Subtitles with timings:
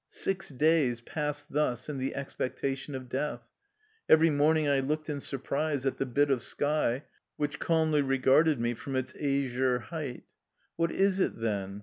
[0.09, 3.43] Six days passed thus in the expectation of death.
[4.09, 7.03] Every morning I looked in surprise at the bit of sky,
[7.37, 10.23] which calmly regarded me from its azure height."
[10.75, 11.79] What is it, then?